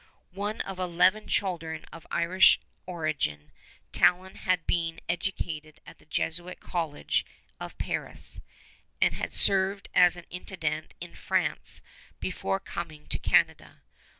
One 0.33 0.61
of 0.61 0.79
eleven 0.79 1.27
children 1.27 1.85
of 1.93 2.07
Irish 2.09 2.59
origin, 2.87 3.51
Talon 3.91 4.33
had 4.33 4.65
been 4.65 4.99
educated 5.07 5.79
at 5.85 5.99
the 5.99 6.07
Jesuit 6.07 6.59
College 6.59 7.23
of 7.59 7.77
Paris, 7.77 8.41
and 8.99 9.13
had 9.13 9.31
served 9.31 9.89
as 9.93 10.15
an 10.17 10.25
intendant 10.31 10.95
in 10.99 11.13
France 11.13 11.81
before 12.19 12.59
coming 12.59 13.05
to 13.09 13.19
Canada. 13.19 13.83